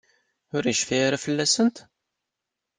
Ur 0.55 0.63
yecfi 0.67 0.97
ara 1.05 1.23
fell-asent? 1.23 1.77